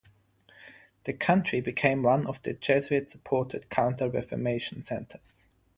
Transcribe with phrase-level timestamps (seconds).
[1.03, 5.43] The country became one of the Jesuit supported counter-reformation centers.